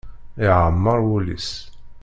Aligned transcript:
Iɛemmer 0.47 0.99
wul-is. 1.07 1.49